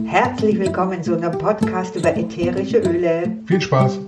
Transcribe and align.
Herzlich 0.00 0.58
willkommen 0.58 1.02
zu 1.02 1.14
unserem 1.14 1.36
Podcast 1.38 1.94
über 1.96 2.16
ätherische 2.16 2.78
Öle. 2.78 3.30
Viel 3.46 3.60
Spaß! 3.60 3.98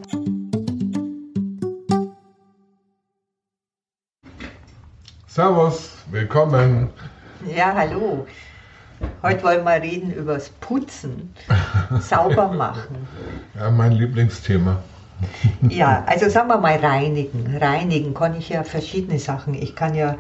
Servus, 5.26 5.92
willkommen. 6.10 6.88
Ja, 7.54 7.74
hallo. 7.74 8.26
Heute 9.22 9.42
wollen 9.44 9.64
wir 9.64 9.82
reden 9.82 10.10
über 10.12 10.34
das 10.34 10.48
Putzen, 10.48 11.34
sauber 12.00 12.48
machen. 12.48 13.06
Ja, 13.54 13.70
mein 13.70 13.92
Lieblingsthema. 13.92 14.82
Ja, 15.68 16.02
also 16.06 16.30
sagen 16.30 16.48
wir 16.48 16.58
mal 16.58 16.76
reinigen. 16.78 17.58
Reinigen 17.58 18.14
kann 18.14 18.34
ich 18.36 18.48
ja 18.48 18.64
verschiedene 18.64 19.18
Sachen. 19.18 19.52
Ich 19.54 19.76
kann 19.76 19.94
ja 19.94 20.16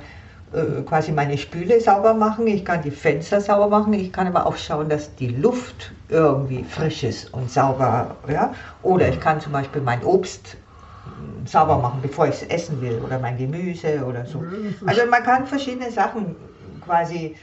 äh, 0.54 0.82
quasi 0.82 1.10
meine 1.12 1.36
Spüle 1.36 1.80
sauber 1.80 2.14
machen, 2.14 2.46
ich 2.46 2.64
kann 2.64 2.82
die 2.82 2.90
Fenster 2.90 3.40
sauber 3.40 3.68
machen, 3.68 3.92
ich 3.92 4.12
kann 4.12 4.26
aber 4.26 4.46
auch 4.46 4.56
schauen, 4.56 4.88
dass 4.88 5.14
die 5.16 5.28
Luft 5.28 5.92
irgendwie 6.08 6.64
frisch 6.64 7.02
ist 7.02 7.32
und 7.34 7.50
sauber. 7.50 8.16
Ja? 8.28 8.54
Oder 8.82 9.08
ich 9.08 9.18
kann 9.18 9.40
zum 9.40 9.52
Beispiel 9.52 9.82
mein 9.82 10.02
Obst 10.04 10.56
sauber 11.46 11.78
machen, 11.78 12.00
bevor 12.02 12.28
ich 12.28 12.34
es 12.34 12.42
essen 12.44 12.80
will 12.80 13.00
oder 13.04 13.18
mein 13.18 13.36
Gemüse 13.36 14.04
oder 14.04 14.24
so. 14.24 14.42
Also 14.86 15.02
man 15.10 15.22
kann 15.22 15.46
verschiedene 15.46 15.90
Sachen 15.90 16.36
quasi 16.80 17.36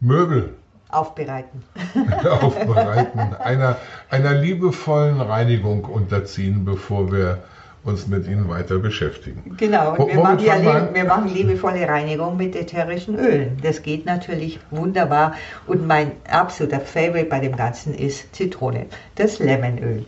Möbel 0.00 0.54
aufbereiten. 0.88 1.62
aufbereiten, 2.40 3.34
einer, 3.36 3.76
einer 4.10 4.34
liebevollen 4.34 5.20
Reinigung 5.20 5.84
unterziehen, 5.84 6.64
bevor 6.64 7.12
wir 7.12 7.42
uns 7.88 8.06
mit 8.06 8.26
ihnen 8.26 8.48
weiter 8.48 8.78
beschäftigen. 8.78 9.56
Genau, 9.56 9.96
und 9.96 10.08
wir 10.08 10.20
machen, 10.20 10.38
ja, 10.40 10.94
wir 10.94 11.04
machen 11.04 11.28
liebevolle 11.34 11.88
Reinigung 11.88 12.36
mit 12.36 12.54
ätherischen 12.54 13.18
Ölen. 13.18 13.56
Das 13.62 13.82
geht 13.82 14.06
natürlich 14.06 14.60
wunderbar. 14.70 15.34
Und 15.66 15.86
mein 15.86 16.12
absoluter 16.30 16.80
Favorite 16.80 17.26
bei 17.26 17.40
dem 17.40 17.56
Ganzen 17.56 17.94
ist 17.94 18.34
Zitrone, 18.34 18.86
das 19.16 19.38
Lemonöl. 19.38 20.04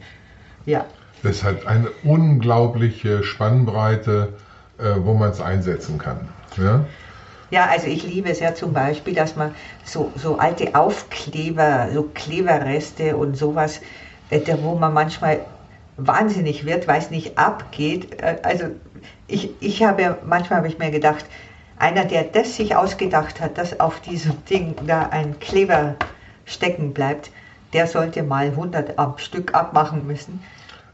Ja. 0.66 0.84
Das 1.22 1.42
hat 1.42 1.66
eine 1.66 1.88
unglaubliche 2.04 3.22
Spannbreite, 3.22 4.34
äh, 4.78 4.94
wo 4.98 5.14
man 5.14 5.30
es 5.30 5.40
einsetzen 5.40 5.98
kann. 5.98 6.28
Ja? 6.56 6.84
Ja, 7.50 7.66
also 7.66 7.88
ich 7.88 8.04
liebe 8.04 8.30
es 8.30 8.40
ja 8.40 8.54
zum 8.54 8.72
Beispiel, 8.72 9.14
dass 9.14 9.34
man 9.34 9.54
so, 9.84 10.12
so 10.14 10.38
alte 10.38 10.74
Aufkleber, 10.74 11.88
so 11.92 12.08
Kleberreste 12.14 13.16
und 13.16 13.36
sowas, 13.36 13.80
äh, 14.30 14.40
wo 14.62 14.76
man 14.76 14.94
manchmal 14.94 15.40
wahnsinnig 15.96 16.64
wird, 16.64 16.88
weil 16.88 16.98
es 16.98 17.10
nicht 17.10 17.38
abgeht. 17.38 18.22
Äh, 18.22 18.38
also 18.42 18.66
ich, 19.26 19.50
ich 19.60 19.82
habe 19.82 20.18
manchmal 20.24 20.58
habe 20.58 20.68
ich 20.68 20.78
mir 20.78 20.90
gedacht, 20.90 21.24
einer, 21.78 22.04
der 22.04 22.24
das 22.24 22.56
sich 22.56 22.76
ausgedacht 22.76 23.40
hat, 23.40 23.58
dass 23.58 23.80
auf 23.80 24.00
diesem 24.00 24.44
Ding 24.50 24.74
da 24.86 25.08
ein 25.08 25.38
Kleber 25.40 25.96
stecken 26.44 26.92
bleibt, 26.92 27.30
der 27.72 27.86
sollte 27.86 28.22
mal 28.22 28.46
100 28.46 28.98
am 28.98 29.16
Stück 29.18 29.54
abmachen 29.54 30.06
müssen. 30.06 30.40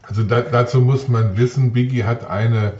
Also 0.03 0.23
da, 0.23 0.41
dazu 0.41 0.79
muss 0.79 1.07
man 1.07 1.35
wissen, 1.35 1.73
Biggie 1.73 2.03
hat 2.03 2.29
eine, 2.29 2.73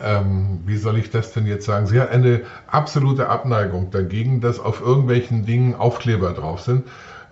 ähm, 0.00 0.60
wie 0.64 0.76
soll 0.76 0.96
ich 0.96 1.10
das 1.10 1.32
denn 1.32 1.46
jetzt 1.46 1.66
sagen, 1.66 1.86
sie 1.86 2.00
hat 2.00 2.10
eine 2.10 2.42
absolute 2.68 3.28
Abneigung 3.28 3.90
dagegen, 3.90 4.40
dass 4.40 4.58
auf 4.58 4.80
irgendwelchen 4.80 5.44
Dingen 5.44 5.74
Aufkleber 5.74 6.32
drauf 6.32 6.62
sind. 6.62 6.84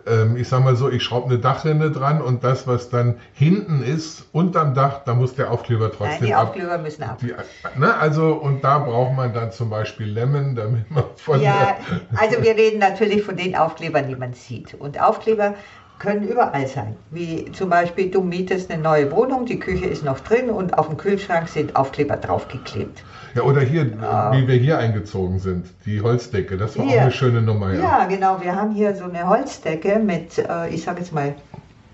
Ähm, 0.08 0.36
ich 0.36 0.48
sag 0.48 0.64
mal 0.64 0.76
so, 0.76 0.90
ich 0.90 1.02
schraube 1.02 1.26
eine 1.26 1.38
Dachrinne 1.38 1.90
dran 1.90 2.20
und 2.20 2.44
das, 2.44 2.66
was 2.66 2.88
dann 2.88 3.16
hinten 3.32 3.82
ist, 3.82 4.26
unterm 4.32 4.74
Dach, 4.74 5.02
da 5.04 5.14
muss 5.14 5.34
der 5.34 5.50
Aufkleber 5.50 5.90
trotzdem 5.90 6.08
Nein, 6.20 6.26
die 6.26 6.34
Aufkleber 6.34 6.74
ab. 6.74 6.82
müssen 6.82 7.02
ab. 7.02 7.18
Die, 7.20 7.34
ne, 7.78 7.96
also, 7.96 8.32
und 8.34 8.62
da 8.64 8.78
braucht 8.78 9.14
man 9.14 9.32
dann 9.32 9.52
zum 9.52 9.70
Beispiel 9.70 10.06
Lemon, 10.06 10.54
damit 10.54 10.90
man 10.90 11.04
von 11.16 11.40
Ja, 11.40 11.76
also 12.16 12.42
wir 12.42 12.56
reden 12.56 12.78
natürlich 12.78 13.22
von 13.22 13.36
den 13.36 13.56
Aufklebern, 13.56 14.06
die 14.08 14.16
man 14.16 14.32
sieht. 14.32 14.74
Und 14.74 15.00
Aufkleber 15.00 15.54
können 15.98 16.22
überall 16.22 16.66
sein. 16.66 16.96
Wie 17.10 17.50
zum 17.52 17.70
Beispiel, 17.70 18.10
du 18.10 18.22
mietest 18.22 18.70
eine 18.70 18.82
neue 18.82 19.10
Wohnung, 19.10 19.46
die 19.46 19.58
Küche 19.58 19.86
ist 19.86 20.04
noch 20.04 20.20
drin 20.20 20.50
und 20.50 20.78
auf 20.78 20.86
dem 20.86 20.96
Kühlschrank 20.96 21.48
sind 21.48 21.76
Aufkleber 21.76 22.16
draufgeklebt. 22.16 23.04
Ja, 23.34 23.42
oder 23.42 23.60
hier, 23.60 23.86
ja. 24.00 24.32
wie 24.32 24.48
wir 24.48 24.56
hier 24.56 24.78
eingezogen 24.78 25.38
sind, 25.38 25.66
die 25.84 26.00
Holzdecke, 26.00 26.56
das 26.56 26.78
war 26.78 26.86
hier. 26.86 26.96
auch 26.96 27.02
eine 27.02 27.12
schöne 27.12 27.42
Nummer. 27.42 27.72
Ja. 27.72 27.80
ja, 27.80 28.04
genau, 28.06 28.40
wir 28.40 28.54
haben 28.54 28.74
hier 28.74 28.94
so 28.94 29.04
eine 29.04 29.28
Holzdecke 29.28 29.98
mit, 29.98 30.38
äh, 30.38 30.68
ich 30.68 30.82
sage 30.82 31.00
jetzt 31.00 31.12
mal, 31.12 31.34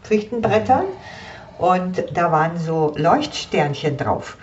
Fichtenbrettern 0.02 0.84
und 1.58 2.04
da 2.14 2.30
waren 2.30 2.56
so 2.58 2.92
Leuchtsternchen 2.96 3.96
drauf. 3.96 4.36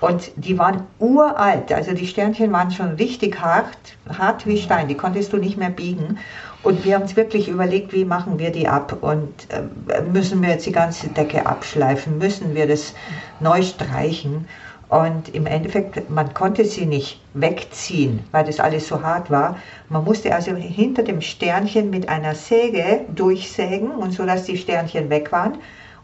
Und 0.00 0.32
die 0.36 0.58
waren 0.58 0.84
uralt, 0.98 1.72
also 1.72 1.92
die 1.92 2.06
Sternchen 2.06 2.52
waren 2.52 2.70
schon 2.70 2.92
richtig 2.92 3.38
hart, 3.38 3.76
hart 4.08 4.46
wie 4.46 4.56
Stein, 4.56 4.88
die 4.88 4.94
konntest 4.94 5.32
du 5.32 5.36
nicht 5.36 5.58
mehr 5.58 5.68
biegen. 5.68 6.18
Und 6.62 6.84
wir 6.84 6.94
haben 6.94 7.02
uns 7.02 7.16
wirklich 7.16 7.48
überlegt, 7.48 7.92
wie 7.92 8.06
machen 8.06 8.38
wir 8.38 8.50
die 8.50 8.66
ab 8.66 8.96
und 9.02 9.28
äh, 9.50 10.00
müssen 10.02 10.42
wir 10.42 10.50
jetzt 10.50 10.66
die 10.66 10.72
ganze 10.72 11.08
Decke 11.08 11.46
abschleifen, 11.46 12.16
müssen 12.18 12.54
wir 12.54 12.66
das 12.66 12.94
neu 13.40 13.62
streichen. 13.62 14.46
Und 14.90 15.32
im 15.34 15.46
Endeffekt, 15.46 16.10
man 16.10 16.34
konnte 16.34 16.64
sie 16.64 16.84
nicht 16.84 17.20
wegziehen, 17.32 18.24
weil 18.32 18.44
das 18.44 18.58
alles 18.58 18.88
so 18.88 19.02
hart 19.02 19.30
war. 19.30 19.56
Man 19.88 20.02
musste 20.02 20.34
also 20.34 20.52
hinter 20.56 21.04
dem 21.04 21.20
Sternchen 21.20 21.90
mit 21.90 22.08
einer 22.08 22.34
Säge 22.34 23.02
durchsägen 23.14 23.92
und 23.92 24.10
so, 24.12 24.26
dass 24.26 24.44
die 24.44 24.56
Sternchen 24.56 25.08
weg 25.08 25.30
waren. 25.30 25.58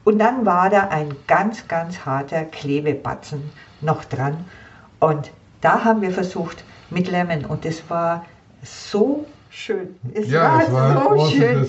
Und 0.04 0.20
dann 0.20 0.46
war 0.46 0.70
da 0.70 0.86
ein 0.86 1.16
ganz, 1.26 1.66
ganz 1.66 2.06
harter 2.06 2.44
Klebebatzen 2.44 3.50
noch 3.80 4.04
dran. 4.04 4.44
Und 5.00 5.32
da 5.62 5.82
haben 5.82 6.00
wir 6.00 6.12
versucht 6.12 6.62
mit 6.88 7.10
Lemon 7.10 7.44
und 7.44 7.66
es 7.66 7.90
war 7.90 8.24
so 8.62 9.26
schön. 9.50 9.96
Es 10.14 10.30
ja, 10.30 10.62
war, 10.70 10.72
war 10.72 11.18
so 11.18 11.30
schön. 11.30 11.68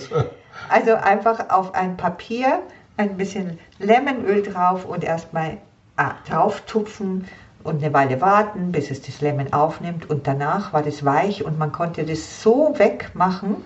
Also 0.69 0.93
einfach 0.93 1.49
auf 1.49 1.73
ein 1.73 1.97
Papier 1.97 2.59
ein 2.97 3.17
bisschen 3.17 3.57
Lemonöl 3.79 4.43
drauf 4.43 4.85
und 4.85 5.03
erstmal 5.03 5.57
ah, 5.97 6.15
drauf 6.27 6.61
tupfen 6.61 7.27
und 7.63 7.83
eine 7.83 7.93
Weile 7.93 8.21
warten, 8.21 8.71
bis 8.71 8.89
es 8.89 9.01
das 9.01 9.21
Lemon 9.21 9.51
aufnimmt. 9.51 10.09
Und 10.09 10.25
danach 10.27 10.73
war 10.73 10.83
das 10.83 11.03
weich 11.03 11.43
und 11.43 11.59
man 11.59 11.71
konnte 11.71 12.05
das 12.05 12.41
so 12.41 12.73
wegmachen, 12.77 13.57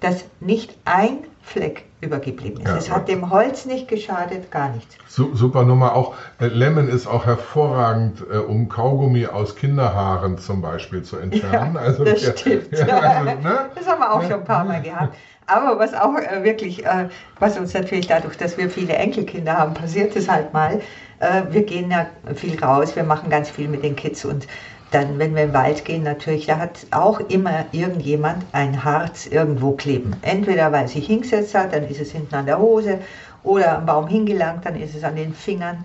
dass 0.00 0.24
nicht 0.40 0.78
ein 0.84 1.24
Fleck 1.48 1.84
übergeblieben 2.00 2.60
ist. 2.60 2.68
Ja, 2.68 2.76
es 2.76 2.90
hat 2.90 3.08
dem 3.08 3.30
Holz 3.30 3.64
nicht 3.64 3.88
geschadet, 3.88 4.50
gar 4.50 4.70
nichts. 4.70 4.96
Super 5.08 5.64
Nummer. 5.64 5.96
Auch 5.96 6.14
äh, 6.40 6.46
Lemon 6.46 6.88
ist 6.88 7.06
auch 7.06 7.26
hervorragend, 7.26 8.22
äh, 8.30 8.36
um 8.36 8.68
Kaugummi 8.68 9.26
aus 9.26 9.56
Kinderhaaren 9.56 10.38
zum 10.38 10.62
Beispiel 10.62 11.02
zu 11.02 11.16
entfernen. 11.16 11.74
Ja, 11.74 11.80
also, 11.80 12.04
das 12.04 12.22
ja, 12.22 12.36
stimmt. 12.36 12.72
Also, 12.72 13.24
ne? 13.42 13.70
Das 13.74 13.86
haben 13.88 14.00
wir 14.00 14.12
auch 14.12 14.22
schon 14.22 14.32
ein 14.34 14.44
paar 14.44 14.64
Mal 14.64 14.82
gehabt. 14.82 15.14
Aber 15.46 15.78
was 15.78 15.94
auch 15.94 16.14
äh, 16.16 16.44
wirklich, 16.44 16.84
äh, 16.84 17.08
was 17.38 17.58
uns 17.58 17.72
natürlich 17.72 18.06
dadurch, 18.06 18.36
dass 18.36 18.58
wir 18.58 18.68
viele 18.68 18.92
Enkelkinder 18.92 19.56
haben, 19.56 19.74
passiert 19.74 20.14
es 20.14 20.28
halt 20.28 20.52
mal. 20.52 20.80
Äh, 21.20 21.42
wir 21.50 21.62
gehen 21.62 21.90
ja 21.90 22.06
viel 22.34 22.62
raus, 22.62 22.94
wir 22.94 23.02
machen 23.02 23.30
ganz 23.30 23.48
viel 23.48 23.66
mit 23.66 23.82
den 23.82 23.96
Kids 23.96 24.24
und 24.24 24.46
dann, 24.90 25.18
wenn 25.18 25.34
wir 25.34 25.44
im 25.44 25.52
Wald 25.52 25.84
gehen, 25.84 26.02
natürlich, 26.02 26.46
da 26.46 26.58
hat 26.58 26.86
auch 26.90 27.20
immer 27.20 27.66
irgendjemand 27.72 28.44
ein 28.52 28.84
Harz 28.84 29.26
irgendwo 29.26 29.72
kleben. 29.72 30.12
Entweder 30.22 30.72
weil 30.72 30.86
es 30.86 30.92
sich 30.92 31.06
hingesetzt 31.06 31.54
hat, 31.54 31.72
dann 31.72 31.84
ist 31.84 32.00
es 32.00 32.10
hinten 32.10 32.34
an 32.34 32.46
der 32.46 32.58
Hose 32.58 32.98
oder 33.42 33.76
am 33.76 33.86
Baum 33.86 34.06
hingelangt, 34.06 34.64
dann 34.64 34.76
ist 34.76 34.94
es 34.94 35.04
an 35.04 35.16
den 35.16 35.34
Fingern. 35.34 35.84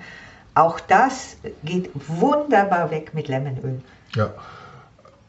Auch 0.56 0.80
das 0.80 1.36
geht 1.64 1.90
wunderbar 2.08 2.92
weg 2.92 3.14
mit 3.14 3.28
Lemonöl. 3.28 3.82
Ja, 4.16 4.30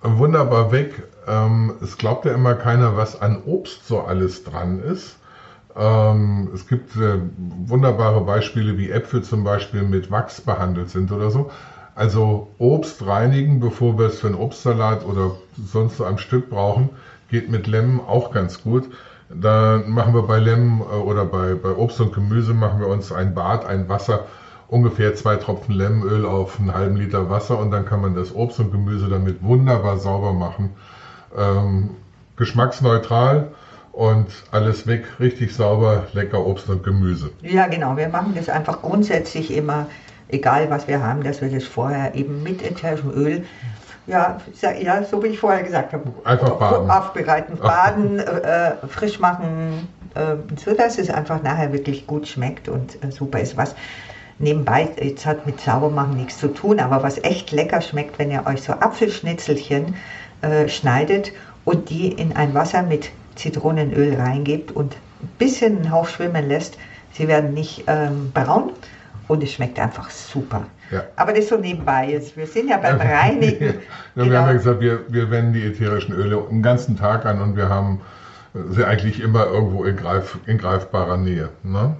wunderbar 0.02 0.70
weg. 0.70 1.02
Ähm, 1.26 1.72
es 1.82 1.96
glaubt 1.96 2.26
ja 2.26 2.34
immer 2.34 2.54
keiner, 2.54 2.96
was 2.96 3.20
an 3.20 3.42
Obst 3.44 3.86
so 3.86 4.02
alles 4.02 4.44
dran 4.44 4.82
ist. 4.82 5.16
Ähm, 5.76 6.50
es 6.54 6.68
gibt 6.68 6.94
äh, 6.96 7.18
wunderbare 7.66 8.20
Beispiele, 8.20 8.78
wie 8.78 8.90
Äpfel 8.90 9.22
zum 9.22 9.42
Beispiel 9.42 9.82
mit 9.82 10.10
Wachs 10.10 10.40
behandelt 10.40 10.90
sind 10.90 11.10
oder 11.10 11.30
so. 11.30 11.50
Also 11.94 12.48
Obst 12.58 13.06
reinigen, 13.06 13.60
bevor 13.60 13.98
wir 13.98 14.06
es 14.06 14.20
für 14.20 14.26
einen 14.26 14.36
Obstsalat 14.36 15.04
oder 15.04 15.32
sonst 15.64 15.96
so 15.96 16.04
am 16.04 16.18
Stück 16.18 16.50
brauchen, 16.50 16.90
geht 17.28 17.48
mit 17.48 17.66
Lemon 17.66 18.00
auch 18.06 18.32
ganz 18.32 18.62
gut. 18.62 18.88
Da 19.30 19.82
machen 19.86 20.14
wir 20.14 20.22
bei 20.22 20.38
Lemon 20.38 20.80
äh, 20.80 20.94
oder 20.94 21.24
bei, 21.24 21.54
bei 21.54 21.70
Obst 21.70 22.00
und 22.00 22.14
Gemüse 22.14 22.52
machen 22.52 22.80
wir 22.80 22.88
uns 22.88 23.12
ein 23.12 23.34
Bad, 23.34 23.64
ein 23.64 23.88
Wasser, 23.88 24.24
ungefähr 24.68 25.14
zwei 25.14 25.36
Tropfen 25.36 25.74
Lemonöl 25.74 26.26
auf 26.26 26.58
einen 26.58 26.74
halben 26.74 26.96
Liter 26.96 27.30
Wasser 27.30 27.58
und 27.58 27.70
dann 27.70 27.84
kann 27.84 28.00
man 28.00 28.14
das 28.14 28.34
Obst 28.34 28.58
und 28.60 28.72
Gemüse 28.72 29.08
damit 29.08 29.42
wunderbar 29.42 29.96
sauber 29.98 30.32
machen. 30.32 30.70
Ähm, 31.36 31.90
geschmacksneutral 32.36 33.48
und 33.92 34.26
alles 34.50 34.86
weg, 34.86 35.04
richtig 35.20 35.54
sauber, 35.54 36.04
lecker 36.12 36.44
Obst 36.44 36.68
und 36.68 36.82
Gemüse. 36.82 37.30
Ja, 37.42 37.66
genau. 37.66 37.96
Wir 37.96 38.08
machen 38.08 38.34
das 38.34 38.48
einfach 38.48 38.82
grundsätzlich 38.82 39.52
immer 39.52 39.86
egal 40.28 40.70
was 40.70 40.88
wir 40.88 41.02
haben, 41.02 41.22
dass 41.22 41.40
wir 41.40 41.50
das 41.50 41.64
vorher 41.64 42.14
eben 42.14 42.42
mit 42.42 42.62
ätherischem 42.62 43.10
Öl, 43.12 43.44
ja, 44.06 44.38
ja, 44.80 45.02
so 45.02 45.22
wie 45.22 45.28
ich 45.28 45.38
vorher 45.38 45.62
gesagt 45.62 45.92
habe, 45.92 46.12
einfach 46.24 46.58
baden. 46.58 46.90
aufbereiten, 46.90 47.56
baden, 47.56 48.18
äh, 48.18 48.72
frisch 48.86 49.18
machen, 49.18 49.88
äh, 50.14 50.36
so 50.62 50.74
dass 50.74 50.98
es 50.98 51.08
einfach 51.08 51.42
nachher 51.42 51.72
wirklich 51.72 52.06
gut 52.06 52.28
schmeckt 52.28 52.68
und 52.68 53.02
äh, 53.02 53.10
super 53.10 53.40
ist. 53.40 53.56
Was 53.56 53.74
nebenbei, 54.38 54.88
jetzt 55.00 55.24
hat 55.24 55.46
mit 55.46 55.58
Saubermachen 55.60 56.16
nichts 56.16 56.38
zu 56.38 56.48
tun, 56.48 56.80
aber 56.80 57.02
was 57.02 57.22
echt 57.24 57.50
lecker 57.52 57.80
schmeckt, 57.80 58.18
wenn 58.18 58.30
ihr 58.30 58.44
euch 58.46 58.62
so 58.62 58.74
Apfelschnitzelchen 58.74 59.94
äh, 60.42 60.68
schneidet 60.68 61.32
und 61.64 61.88
die 61.88 62.08
in 62.08 62.36
ein 62.36 62.52
Wasser 62.52 62.82
mit 62.82 63.10
Zitronenöl 63.36 64.16
reingebt 64.16 64.72
und 64.72 64.96
ein 65.22 65.28
bisschen 65.38 65.76
einen 65.76 65.90
Hauch 65.90 66.08
schwimmen 66.08 66.46
lässt, 66.46 66.76
sie 67.12 67.26
werden 67.26 67.54
nicht 67.54 67.84
ähm, 67.86 68.32
braun 68.34 68.72
und 69.28 69.42
es 69.42 69.52
schmeckt 69.52 69.78
einfach 69.78 70.10
super. 70.10 70.66
Ja. 70.90 71.04
Aber 71.16 71.32
das 71.32 71.48
so 71.48 71.56
nebenbei 71.56 72.10
jetzt. 72.10 72.36
Wir 72.36 72.46
sind 72.46 72.68
ja 72.68 72.76
beim 72.76 73.00
Reinigen. 73.00 73.64
ja, 73.66 73.72
genau. 73.72 73.80
Wir 74.14 74.22
haben 74.24 74.32
ja 74.32 74.40
genau. 74.40 74.52
gesagt, 74.52 74.80
wir, 74.80 75.00
wir 75.08 75.30
wenden 75.30 75.52
die 75.54 75.64
ätherischen 75.64 76.14
Öle 76.14 76.42
den 76.50 76.62
ganzen 76.62 76.96
Tag 76.96 77.24
an 77.26 77.40
und 77.40 77.56
wir 77.56 77.68
haben 77.68 78.00
sie 78.70 78.84
eigentlich 78.84 79.20
immer 79.20 79.46
irgendwo 79.46 79.84
in, 79.84 79.96
greif, 79.96 80.38
in 80.46 80.58
greifbarer 80.58 81.16
Nähe. 81.16 81.48
Ne? 81.62 81.96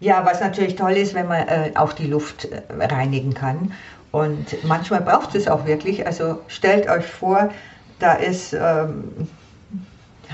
Ja, 0.00 0.24
was 0.24 0.40
natürlich 0.40 0.76
toll 0.76 0.92
ist, 0.92 1.14
wenn 1.14 1.28
man 1.28 1.48
äh, 1.48 1.72
auch 1.74 1.92
die 1.92 2.06
Luft 2.06 2.46
äh, 2.46 2.62
reinigen 2.84 3.34
kann. 3.34 3.72
Und 4.12 4.64
manchmal 4.64 5.00
braucht 5.00 5.34
es 5.34 5.48
auch 5.48 5.66
wirklich. 5.66 6.06
Also 6.06 6.40
stellt 6.46 6.88
euch 6.88 7.06
vor, 7.06 7.50
da 7.98 8.12
ist, 8.12 8.52
ähm, 8.52 9.28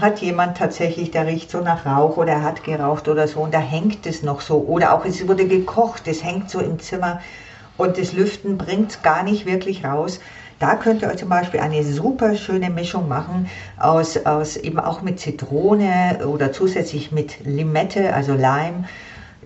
hat 0.01 0.21
jemand 0.21 0.57
tatsächlich, 0.57 1.11
der 1.11 1.27
riecht 1.27 1.51
so 1.51 1.61
nach 1.61 1.87
Rauch 1.87 2.17
oder 2.17 2.33
er 2.33 2.43
hat 2.43 2.65
geraucht 2.65 3.09
oder 3.09 3.29
so 3.29 3.41
und 3.41 3.55
da 3.55 3.61
hängt 3.61 4.07
es 4.07 4.23
noch 4.23 4.41
so. 4.41 4.59
Oder 4.59 4.95
auch 4.95 5.05
es 5.05 5.27
wurde 5.27 5.47
gekocht, 5.47 6.09
es 6.09 6.25
hängt 6.25 6.51
so 6.51 6.61
im 6.61 6.79
Zimmer 6.79 7.21
und 7.77 7.99
das 7.99 8.13
Lüften 8.13 8.59
bringt 8.59 9.03
gar 9.03 9.23
nicht 9.23 9.47
wirklich 9.47 9.85
raus. 9.85 10.21
Da 10.59 10.75
könnt 10.75 11.01
ihr 11.01 11.09
euch 11.09 11.17
zum 11.17 11.31
Beispiel 11.31 11.61
eine 11.61 11.83
super 11.83 12.35
schöne 12.35 12.69
Mischung 12.69 13.09
machen 13.09 13.49
aus, 13.79 14.27
aus 14.27 14.59
eben 14.59 14.79
auch 14.79 15.01
mit 15.01 15.19
Zitrone 15.19 16.27
oder 16.27 16.53
zusätzlich 16.53 17.13
mit 17.13 17.41
Limette, 17.47 18.13
also 18.13 18.35
Lime, 18.35 18.85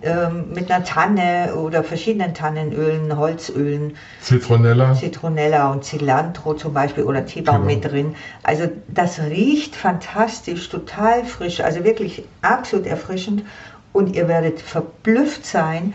ähm, 0.05 0.53
mit 0.53 0.71
einer 0.71 0.83
Tanne 0.83 1.55
oder 1.55 1.83
verschiedenen 1.83 2.33
Tannenölen, 2.33 3.17
Holzölen. 3.17 3.97
Zitronella. 4.21 4.93
Zitronella 4.93 5.71
und 5.71 5.83
Cilantro 5.83 6.53
zum 6.53 6.73
Beispiel 6.73 7.03
oder 7.03 7.25
Teebaum 7.25 7.65
mit 7.65 7.83
drin. 7.83 8.15
Also 8.43 8.69
das 8.87 9.19
riecht 9.19 9.75
fantastisch, 9.75 10.69
total 10.69 11.25
frisch, 11.25 11.59
also 11.59 11.83
wirklich 11.83 12.23
absolut 12.41 12.85
erfrischend 12.85 13.43
und 13.93 14.15
ihr 14.15 14.27
werdet 14.27 14.61
verblüfft 14.61 15.45
sein, 15.45 15.93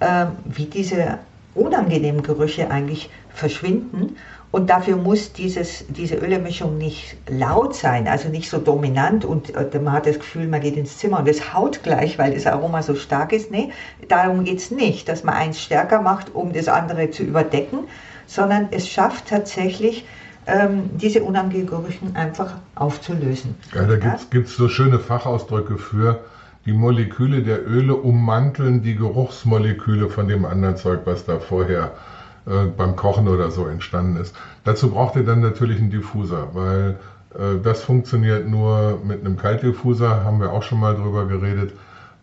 ähm, 0.00 0.28
wie 0.44 0.66
diese 0.66 1.18
unangenehmen 1.54 2.22
Gerüche 2.22 2.70
eigentlich 2.70 3.10
verschwinden. 3.32 4.16
Und 4.52 4.70
dafür 4.70 4.96
muss 4.96 5.32
dieses, 5.32 5.84
diese 5.88 6.14
Ölemischung 6.14 6.78
nicht 6.78 7.16
laut 7.28 7.74
sein, 7.74 8.06
also 8.08 8.28
nicht 8.28 8.48
so 8.48 8.58
dominant 8.58 9.24
und 9.24 9.54
äh, 9.54 9.78
man 9.78 9.92
hat 9.92 10.06
das 10.06 10.18
Gefühl, 10.18 10.46
man 10.46 10.60
geht 10.60 10.76
ins 10.76 10.98
Zimmer 10.98 11.18
und 11.18 11.28
es 11.28 11.52
haut 11.52 11.82
gleich, 11.82 12.18
weil 12.18 12.32
das 12.32 12.46
Aroma 12.46 12.82
so 12.82 12.94
stark 12.94 13.32
ist. 13.32 13.50
Nee, 13.50 13.70
darum 14.08 14.44
geht 14.44 14.58
es 14.58 14.70
nicht, 14.70 15.08
dass 15.08 15.24
man 15.24 15.34
eins 15.34 15.60
stärker 15.60 16.00
macht, 16.00 16.34
um 16.34 16.52
das 16.52 16.68
andere 16.68 17.10
zu 17.10 17.24
überdecken, 17.24 17.80
sondern 18.26 18.68
es 18.70 18.88
schafft 18.88 19.28
tatsächlich, 19.28 20.06
ähm, 20.46 20.90
diese 20.94 21.24
unangenehmen 21.24 21.68
Gerüche 21.68 22.06
einfach 22.14 22.54
aufzulösen. 22.76 23.56
Ja, 23.74 23.82
da 23.82 23.96
gibt 24.30 24.48
es 24.48 24.56
so 24.56 24.68
schöne 24.68 25.00
Fachausdrücke 25.00 25.76
für, 25.76 26.20
die 26.66 26.72
Moleküle 26.72 27.42
der 27.42 27.66
Öle 27.66 27.94
ummanteln 27.94 28.82
die 28.82 28.96
Geruchsmoleküle 28.96 30.08
von 30.08 30.28
dem 30.28 30.44
anderen 30.44 30.76
Zeug, 30.76 31.00
was 31.04 31.24
da 31.24 31.38
vorher 31.38 31.84
äh, 31.84 32.15
beim 32.46 32.94
Kochen 32.94 33.26
oder 33.26 33.50
so 33.50 33.66
entstanden 33.66 34.16
ist. 34.16 34.34
Dazu 34.62 34.90
braucht 34.90 35.16
ihr 35.16 35.24
dann 35.24 35.40
natürlich 35.40 35.80
einen 35.80 35.90
Diffuser, 35.90 36.48
weil 36.52 36.96
äh, 37.34 37.58
das 37.62 37.82
funktioniert 37.82 38.46
nur 38.46 39.00
mit 39.02 39.20
einem 39.20 39.36
Kaltdiffuser, 39.36 40.24
haben 40.24 40.40
wir 40.40 40.52
auch 40.52 40.62
schon 40.62 40.80
mal 40.80 40.94
drüber 40.94 41.26
geredet. 41.26 41.74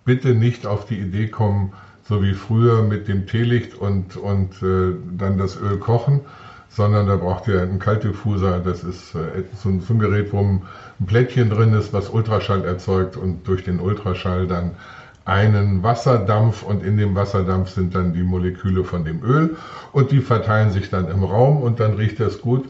Bitte 0.06 0.34
nicht 0.34 0.66
auf 0.66 0.86
die 0.86 1.00
Idee 1.00 1.28
kommen, 1.28 1.74
so 2.04 2.22
wie 2.22 2.34
früher 2.34 2.82
mit 2.82 3.08
dem 3.08 3.26
Teelicht 3.26 3.76
und, 3.76 4.16
und 4.18 4.62
äh, 4.62 4.94
dann 5.18 5.38
das 5.38 5.56
Öl 5.56 5.78
kochen, 5.78 6.22
sondern 6.68 7.08
da 7.08 7.16
braucht 7.16 7.48
ihr 7.48 7.62
einen 7.62 7.80
Kaltdiffuser. 7.80 8.60
Das 8.60 8.84
ist 8.84 9.16
äh, 9.16 9.44
so, 9.56 9.70
ein, 9.70 9.82
so 9.82 9.94
ein 9.94 10.00
Gerät, 10.00 10.34
wo 10.34 10.42
ein 10.42 10.62
Plättchen 11.06 11.50
drin 11.50 11.74
ist, 11.74 11.94
was 11.94 12.10
Ultraschall 12.10 12.66
erzeugt 12.66 13.16
und 13.16 13.48
durch 13.48 13.64
den 13.64 13.80
Ultraschall 13.80 14.48
dann 14.48 14.72
einen 15.26 15.84
Wasserdampf 15.84 16.64
und 16.64 16.84
in 16.84 16.98
dem 16.98 17.16
Wasserdampf 17.16 17.70
sind 17.70 17.96
dann 17.96 18.14
die 18.14 18.24
Moleküle 18.24 18.84
von 18.84 19.06
dem 19.06 19.24
Öl 19.24 19.56
und 19.94 20.12
die 20.12 20.20
verteilen 20.20 20.72
sich 20.72 20.90
dann 20.90 21.10
im 21.10 21.24
Raum 21.24 21.62
und 21.62 21.80
dann 21.80 21.94
riecht 21.94 22.20
das 22.20 22.42
gut 22.42 22.66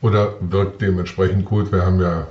oder 0.00 0.34
wirkt 0.40 0.80
dementsprechend 0.80 1.44
gut. 1.44 1.72
Wir 1.72 1.84
haben 1.84 2.00
ja, 2.00 2.26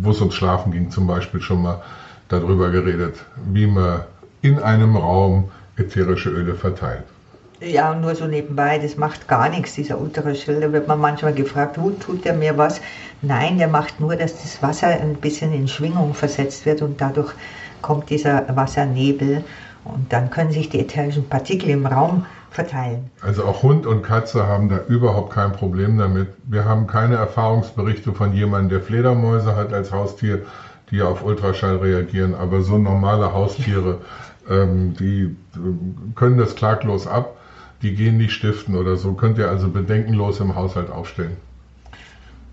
wo 0.00 0.10
es 0.10 0.20
ums 0.20 0.34
Schlafen 0.34 0.72
ging, 0.72 0.90
zum 0.90 1.06
Beispiel 1.06 1.40
schon 1.40 1.62
mal 1.62 1.82
darüber 2.28 2.70
geredet, 2.70 3.16
wie 3.52 3.66
man 3.66 4.02
in 4.40 4.58
einem 4.58 4.96
Raum 4.96 5.50
ätherische 5.76 6.30
Öle 6.30 6.54
verteilt. 6.54 7.04
Ja, 7.60 7.94
nur 7.94 8.16
so 8.16 8.26
nebenbei, 8.26 8.78
das 8.78 8.96
macht 8.96 9.28
gar 9.28 9.48
nichts, 9.48 9.74
dieser 9.74 10.00
Ultraschall. 10.00 10.60
Da 10.60 10.72
wird 10.72 10.88
man 10.88 10.98
manchmal 10.98 11.32
gefragt, 11.32 11.78
wo 11.78 11.90
tut 11.90 12.24
der 12.24 12.34
mir 12.34 12.58
was? 12.58 12.80
Nein, 13.20 13.56
der 13.58 13.68
macht 13.68 14.00
nur, 14.00 14.16
dass 14.16 14.42
das 14.42 14.60
Wasser 14.62 14.88
ein 14.88 15.14
bisschen 15.14 15.52
in 15.52 15.68
Schwingung 15.68 16.12
versetzt 16.12 16.66
wird 16.66 16.82
und 16.82 17.00
dadurch 17.00 17.32
kommt 17.82 18.10
dieser 18.10 18.44
Wassernebel 18.54 19.44
und 19.84 20.12
dann 20.12 20.30
können 20.30 20.52
sich 20.52 20.68
die 20.68 20.80
ätherischen 20.80 21.28
Partikel 21.28 21.70
im 21.70 21.86
Raum 21.86 22.24
verteilen. 22.50 23.10
Also 23.22 23.44
auch 23.44 23.62
Hund 23.62 23.86
und 23.86 24.02
Katze 24.02 24.46
haben 24.46 24.68
da 24.68 24.80
überhaupt 24.88 25.32
kein 25.32 25.52
Problem 25.52 25.98
damit. 25.98 26.28
Wir 26.44 26.64
haben 26.64 26.86
keine 26.86 27.16
Erfahrungsberichte 27.16 28.12
von 28.12 28.32
jemandem, 28.32 28.70
der 28.70 28.80
Fledermäuse 28.80 29.56
hat 29.56 29.72
als 29.72 29.90
Haustier, 29.90 30.42
die 30.90 31.02
auf 31.02 31.24
Ultraschall 31.24 31.76
reagieren, 31.76 32.34
aber 32.34 32.60
so 32.60 32.78
normale 32.78 33.32
Haustiere, 33.32 33.98
ähm, 34.48 34.94
die 34.98 35.34
äh, 35.54 35.58
können 36.14 36.38
das 36.38 36.54
klaglos 36.54 37.06
ab 37.06 37.36
die 37.82 37.94
gehen 37.94 38.16
nicht 38.16 38.32
stiften 38.32 38.76
oder 38.76 38.96
so. 38.96 39.12
Könnt 39.12 39.38
ihr 39.38 39.48
also 39.48 39.68
bedenkenlos 39.68 40.40
im 40.40 40.54
Haushalt 40.54 40.90
aufstellen. 40.90 41.36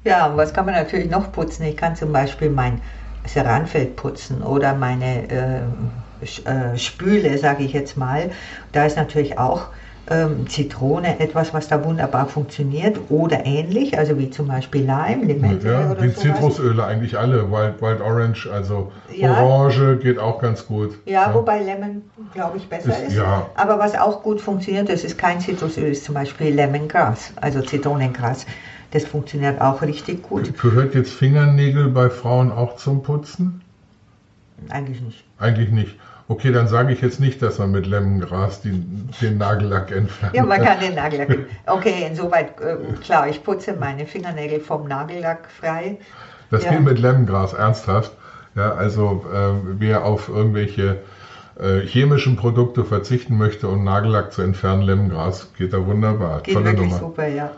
Ja, 0.04 0.36
was 0.36 0.54
kann 0.54 0.66
man 0.66 0.76
natürlich 0.76 1.10
noch 1.10 1.32
putzen? 1.32 1.64
Ich 1.64 1.78
kann 1.78 1.96
zum 1.96 2.12
Beispiel 2.12 2.50
mein 2.50 2.82
Seranfeld 3.26 3.96
putzen 3.96 4.42
oder 4.42 4.74
meine 4.74 5.30
äh, 5.30 5.60
äh, 6.46 6.78
Spüle, 6.78 7.38
sage 7.38 7.64
ich 7.64 7.74
jetzt 7.74 7.98
mal. 7.98 8.32
Da 8.72 8.86
ist 8.86 8.98
natürlich 8.98 9.38
auch 9.38 9.68
ähm, 10.10 10.48
Zitrone 10.48 11.20
etwas, 11.20 11.54
was 11.54 11.68
da 11.68 11.84
wunderbar 11.84 12.28
funktioniert 12.28 13.00
oder 13.10 13.46
ähnlich, 13.46 13.98
also 13.98 14.18
wie 14.18 14.30
zum 14.30 14.48
Beispiel 14.48 14.82
Lime, 14.82 15.26
Limette 15.26 15.68
ja, 15.68 15.92
oder 15.92 16.02
Die 16.02 16.10
sowas. 16.10 16.22
Zitrusöle 16.22 16.84
eigentlich 16.84 17.18
alle, 17.18 17.52
Wild, 17.52 17.82
Wild 17.82 18.02
Orange, 18.02 18.50
also 18.52 18.92
ja. 19.16 19.42
Orange 19.42 19.98
geht 19.98 20.18
auch 20.18 20.40
ganz 20.42 20.66
gut. 20.66 20.98
Ja, 21.06 21.28
ja. 21.28 21.34
wobei 21.34 21.62
Lemon, 21.62 22.02
glaube 22.34 22.58
ich, 22.58 22.68
besser 22.68 22.90
ist. 22.90 23.10
ist. 23.10 23.18
Ja. 23.18 23.46
Aber 23.56 23.78
was 23.78 23.96
auch 23.96 24.24
gut 24.24 24.42
funktioniert, 24.42 24.90
das 24.90 25.04
ist 25.04 25.18
kein 25.18 25.40
Zitrusöl, 25.40 25.92
ist 25.92 26.04
zum 26.06 26.16
Beispiel 26.16 26.54
Lemongras, 26.54 27.32
also 27.40 27.62
Zitronengras. 27.62 28.46
Das 28.92 29.06
funktioniert 29.06 29.62
auch 29.62 29.82
richtig 29.82 30.24
gut. 30.24 30.60
Gehört 30.60 30.96
jetzt 30.96 31.14
Fingernägel 31.14 31.90
bei 31.90 32.10
Frauen 32.10 32.52
auch 32.52 32.76
zum 32.76 33.04
Putzen? 33.04 33.62
Eigentlich 34.70 35.02
nicht. 35.02 35.24
Eigentlich 35.38 35.70
nicht. 35.70 35.96
Okay, 36.28 36.52
dann 36.52 36.68
sage 36.68 36.94
ich 36.94 37.02
jetzt 37.02 37.20
nicht, 37.20 37.42
dass 37.42 37.58
man 37.58 37.72
mit 37.72 37.88
Lemongras 37.88 38.62
den, 38.62 39.10
den 39.20 39.40
Nagellack 39.40 39.92
entfernt. 39.92 40.36
Ja, 40.36 40.44
man 40.44 40.62
kann 40.62 40.80
den 40.80 40.94
Nagellack. 40.94 41.40
Okay, 41.66 42.06
insoweit 42.08 42.60
äh, 42.62 42.76
klar, 43.02 43.28
ich 43.28 43.44
putze 43.44 43.74
meine 43.74 44.06
Fingernägel 44.06 44.60
vom 44.60 44.88
Nagellack 44.88 45.50
frei. 45.50 45.98
Das 46.52 46.64
ja. 46.64 46.72
geht 46.72 46.82
mit 46.82 47.00
Lemongras, 47.00 47.54
ernsthaft. 47.54 48.12
Ja, 48.56 48.74
also 48.74 49.26
äh, 49.34 49.54
wer 49.80 50.06
auf 50.06 50.30
irgendwelche 50.30 50.98
äh, 51.60 51.80
chemischen 51.82 52.36
Produkte 52.36 52.86
verzichten 52.86 53.38
möchte, 53.38 53.68
um 53.68 53.84
Nagellack 53.84 54.32
zu 54.32 54.44
entfernen, 54.44 54.84
Lemongras 54.84 55.52
geht 55.58 55.74
da 55.74 55.84
wunderbar. 55.84 56.42
Geht 56.42 56.54
Tolle 56.54 56.66
wirklich 56.66 56.90
Nummer. 56.90 57.00
super, 57.00 57.28
ja. 57.28 57.52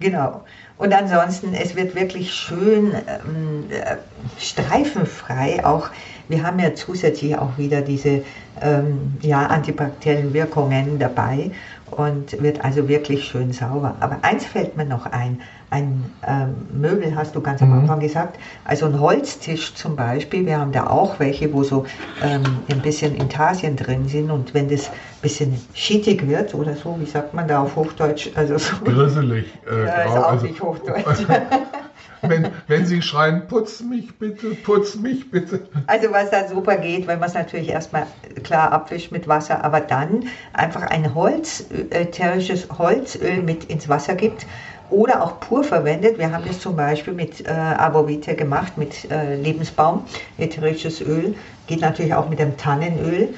Genau. 0.00 0.44
Und 0.76 0.92
ansonsten, 0.94 1.54
es 1.54 1.74
wird 1.74 1.94
wirklich 1.96 2.32
schön 2.32 2.92
ähm, 2.94 3.64
äh, 3.70 3.96
streifenfrei. 4.38 5.64
Auch 5.64 5.90
wir 6.28 6.42
haben 6.42 6.60
ja 6.60 6.74
zusätzlich 6.74 7.36
auch 7.36 7.58
wieder 7.58 7.80
diese 7.82 8.22
ähm, 8.60 9.16
ja, 9.22 9.46
antibakteriellen 9.46 10.32
Wirkungen 10.32 10.98
dabei 10.98 11.50
und 11.90 12.40
wird 12.40 12.64
also 12.64 12.86
wirklich 12.86 13.24
schön 13.24 13.52
sauber. 13.52 13.96
Aber 14.00 14.18
eins 14.22 14.44
fällt 14.44 14.76
mir 14.76 14.84
noch 14.84 15.06
ein. 15.06 15.40
Ein 15.70 16.10
ähm, 16.26 16.54
Möbel 16.72 17.14
hast 17.14 17.34
du 17.34 17.42
ganz 17.42 17.60
am 17.60 17.70
mhm. 17.70 17.80
Anfang 17.80 18.00
gesagt, 18.00 18.38
also 18.64 18.86
ein 18.86 18.98
Holztisch 18.98 19.74
zum 19.74 19.96
Beispiel. 19.96 20.46
Wir 20.46 20.58
haben 20.58 20.72
da 20.72 20.86
auch 20.86 21.18
welche, 21.18 21.52
wo 21.52 21.62
so 21.62 21.84
ähm, 22.22 22.42
ein 22.70 22.80
bisschen 22.80 23.14
Intarsien 23.14 23.76
drin 23.76 24.08
sind 24.08 24.30
und 24.30 24.54
wenn 24.54 24.68
das 24.68 24.88
ein 24.88 24.92
bisschen 25.20 25.60
schittig 25.74 26.26
wird 26.26 26.54
oder 26.54 26.74
so, 26.74 26.96
wie 26.98 27.06
sagt 27.06 27.34
man 27.34 27.48
da 27.48 27.62
auf 27.62 27.76
Hochdeutsch? 27.76 28.30
Also 28.34 28.56
so, 28.56 28.76
Grisselig. 28.82 29.46
Äh, 29.70 29.84
ja, 29.84 29.94
ist 30.02 30.16
auch 30.16 30.32
also, 30.32 30.46
nicht 30.46 30.62
Hochdeutsch. 30.62 31.26
wenn, 32.22 32.48
wenn 32.66 32.86
Sie 32.86 33.02
schreien, 33.02 33.46
putz 33.46 33.80
mich 33.80 34.16
bitte, 34.18 34.54
putz 34.54 34.96
mich 34.96 35.30
bitte. 35.30 35.60
Also 35.86 36.10
was 36.12 36.30
dann 36.30 36.48
super 36.48 36.76
geht, 36.76 37.06
wenn 37.06 37.20
man 37.20 37.28
es 37.28 37.34
natürlich 37.34 37.68
erstmal 37.68 38.06
klar 38.42 38.72
abwischt 38.72 39.12
mit 39.12 39.28
Wasser, 39.28 39.64
aber 39.64 39.80
dann 39.80 40.24
einfach 40.52 40.82
ein 40.82 41.14
Holz, 41.14 41.66
ätherisches 41.90 42.68
Holzöl 42.78 43.42
mit 43.42 43.64
ins 43.64 43.88
Wasser 43.88 44.14
gibt 44.14 44.46
oder 44.90 45.22
auch 45.22 45.40
pur 45.40 45.64
verwendet. 45.64 46.18
Wir 46.18 46.32
haben 46.32 46.44
das 46.46 46.60
zum 46.60 46.76
Beispiel 46.76 47.12
mit 47.12 47.46
äh, 47.46 47.50
Arbovite 47.50 48.34
gemacht, 48.34 48.78
mit 48.78 49.10
äh, 49.10 49.36
Lebensbaum, 49.36 50.04
ätherisches 50.38 51.00
Öl. 51.00 51.34
Geht 51.66 51.80
natürlich 51.80 52.14
auch 52.14 52.28
mit 52.28 52.38
dem 52.38 52.56
Tannenöl. 52.56 53.34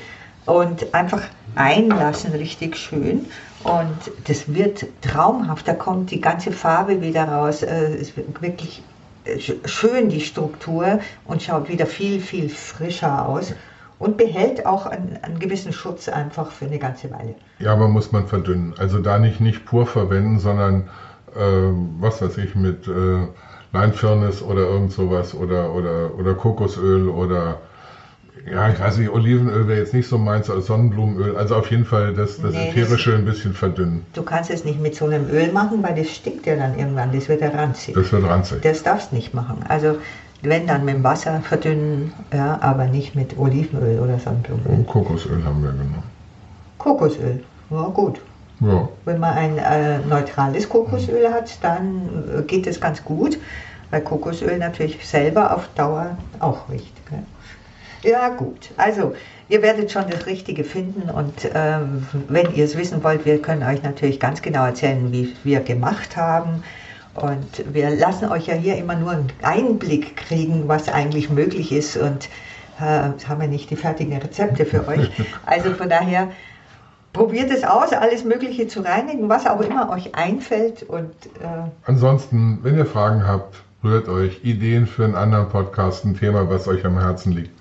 Und 0.46 0.94
einfach 0.94 1.22
einlassen, 1.54 2.32
richtig 2.32 2.76
schön. 2.76 3.26
Und 3.62 4.10
das 4.26 4.52
wird 4.52 4.86
traumhaft. 5.02 5.68
Da 5.68 5.74
kommt 5.74 6.10
die 6.10 6.20
ganze 6.20 6.50
Farbe 6.50 7.02
wieder 7.02 7.24
raus. 7.24 7.62
Äh, 7.62 7.94
es 7.94 8.16
wird 8.16 8.40
wirklich 8.40 8.82
schön 9.66 10.08
die 10.08 10.20
Struktur 10.20 11.00
und 11.24 11.42
schaut 11.42 11.68
wieder 11.68 11.86
viel, 11.86 12.20
viel 12.20 12.48
frischer 12.48 13.28
aus 13.28 13.52
und 13.98 14.16
behält 14.16 14.64
auch 14.64 14.86
einen, 14.86 15.18
einen, 15.22 15.38
gewissen 15.38 15.72
Schutz 15.72 16.08
einfach 16.08 16.50
für 16.50 16.64
eine 16.64 16.78
ganze 16.78 17.10
Weile. 17.10 17.34
Ja, 17.58 17.72
aber 17.72 17.88
muss 17.88 18.12
man 18.12 18.26
verdünnen. 18.26 18.74
Also 18.78 18.98
da 18.98 19.18
nicht, 19.18 19.40
nicht 19.40 19.66
pur 19.66 19.86
verwenden, 19.86 20.38
sondern 20.38 20.82
äh, 20.82 20.84
was 21.34 22.20
weiß 22.20 22.38
ich 22.38 22.54
mit 22.54 22.86
äh, 22.88 23.26
Leinfirnis 23.72 24.42
oder 24.42 24.62
irgend 24.62 24.92
sowas 24.92 25.34
oder, 25.34 25.72
oder, 25.72 26.14
oder 26.18 26.34
Kokosöl 26.34 27.08
oder 27.08 27.58
ja, 28.50 28.68
ich 28.70 28.80
weiß 28.80 28.96
nicht, 28.98 29.10
Olivenöl 29.10 29.68
wäre 29.68 29.80
jetzt 29.80 29.92
nicht 29.92 30.08
so 30.08 30.16
meins, 30.16 30.48
als 30.48 30.66
Sonnenblumenöl. 30.66 31.36
Also 31.36 31.56
auf 31.56 31.70
jeden 31.70 31.84
Fall 31.84 32.12
das, 32.12 32.40
das 32.40 32.54
nee, 32.54 32.70
ätherische 32.70 33.14
ein 33.14 33.24
bisschen 33.24 33.52
verdünnen. 33.52 34.02
Du 34.14 34.22
kannst 34.22 34.50
es 34.50 34.64
nicht 34.64 34.80
mit 34.80 34.94
so 34.94 35.04
einem 35.04 35.28
Öl 35.28 35.52
machen, 35.52 35.82
weil 35.82 35.94
das 35.94 36.08
stinkt 36.08 36.46
ja 36.46 36.56
dann 36.56 36.78
irgendwann, 36.78 37.12
das 37.12 37.28
wird 37.28 37.42
ja 37.42 37.50
ranzig. 37.50 37.94
Das 37.94 38.10
wird 38.12 38.24
ranzig. 38.24 38.62
Das 38.62 38.82
darfst 38.82 39.12
du 39.12 39.16
nicht 39.16 39.34
machen. 39.34 39.62
Also 39.68 39.96
wenn 40.42 40.66
dann 40.66 40.84
mit 40.84 40.94
dem 40.94 41.04
Wasser 41.04 41.40
verdünnen, 41.42 42.12
ja, 42.32 42.58
aber 42.62 42.86
nicht 42.86 43.14
mit 43.14 43.36
Olivenöl 43.38 43.98
oder 44.00 44.18
Sonnenblumenöl. 44.18 44.78
Und 44.78 44.86
Kokosöl 44.86 45.44
haben 45.44 45.62
wir 45.62 45.70
genommen. 45.70 46.02
Kokosöl, 46.78 47.40
ja 47.70 47.88
gut. 47.88 48.20
Ja. 48.60 48.88
Wenn 49.04 49.18
man 49.18 49.34
ein 49.34 49.58
äh, 49.58 49.98
neutrales 50.00 50.68
Kokosöl 50.68 51.32
hat, 51.32 51.58
dann 51.62 52.24
äh, 52.38 52.42
geht 52.42 52.66
es 52.66 52.80
ganz 52.80 53.02
gut, 53.04 53.38
weil 53.90 54.02
Kokosöl 54.02 54.58
natürlich 54.58 55.06
selber 55.06 55.56
auf 55.56 55.68
Dauer 55.74 56.16
auch 56.40 56.68
riecht. 56.68 56.94
Gell? 57.08 58.12
Ja, 58.12 58.28
gut. 58.28 58.70
Also, 58.76 59.14
ihr 59.48 59.62
werdet 59.62 59.90
schon 59.90 60.04
das 60.10 60.26
Richtige 60.26 60.64
finden 60.64 61.10
und 61.10 61.50
ähm, 61.54 62.06
wenn 62.28 62.54
ihr 62.54 62.64
es 62.64 62.76
wissen 62.76 63.02
wollt, 63.02 63.24
wir 63.24 63.40
können 63.42 63.62
euch 63.62 63.82
natürlich 63.82 64.20
ganz 64.20 64.42
genau 64.42 64.64
erzählen, 64.64 65.10
wie 65.12 65.34
wir 65.44 65.60
gemacht 65.60 66.16
haben. 66.16 66.62
Und 67.14 67.74
wir 67.74 67.90
lassen 67.90 68.30
euch 68.30 68.46
ja 68.46 68.54
hier 68.54 68.76
immer 68.76 68.94
nur 68.94 69.10
einen 69.10 69.32
Einblick 69.42 70.16
kriegen, 70.16 70.68
was 70.68 70.88
eigentlich 70.88 71.28
möglich 71.28 71.72
ist 71.72 71.96
und 71.96 72.28
äh, 72.78 73.10
haben 73.28 73.42
ja 73.42 73.48
nicht 73.48 73.68
die 73.70 73.76
fertigen 73.76 74.16
Rezepte 74.16 74.64
für 74.64 74.86
euch. 74.86 75.10
Also 75.46 75.72
von 75.72 75.88
daher 75.88 76.28
probiert 77.12 77.50
es 77.50 77.64
aus, 77.64 77.92
alles 77.92 78.24
Mögliche 78.24 78.68
zu 78.68 78.80
reinigen, 78.80 79.28
was 79.28 79.46
auch 79.46 79.60
immer 79.60 79.90
euch 79.90 80.14
einfällt. 80.14 80.82
Und, 80.82 81.14
äh 81.40 81.68
Ansonsten, 81.86 82.60
wenn 82.62 82.76
ihr 82.76 82.86
Fragen 82.86 83.26
habt, 83.26 83.56
rührt 83.82 84.08
euch 84.08 84.44
Ideen 84.44 84.86
für 84.86 85.04
einen 85.04 85.14
anderen 85.14 85.48
Podcast, 85.48 86.04
ein 86.04 86.16
Thema, 86.16 86.48
was 86.48 86.68
euch 86.68 86.84
am 86.84 86.98
Herzen 86.98 87.32
liegt 87.32 87.60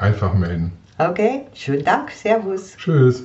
einfach 0.00 0.34
melden. 0.34 0.72
Okay, 0.98 1.46
schönen 1.54 1.84
Dank, 1.84 2.10
Servus. 2.10 2.76
Tschüss. 2.76 3.22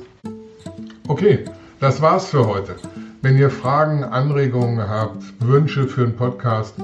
Okay, 1.07 1.45
das 1.79 1.99
war's 2.01 2.27
für 2.27 2.47
heute. 2.47 2.75
Wenn 3.21 3.37
ihr 3.37 3.49
Fragen, 3.49 4.03
Anregungen 4.03 4.87
habt, 4.87 5.23
Wünsche 5.39 5.87
für 5.87 6.03
einen 6.03 6.15
Podcast, 6.15 6.75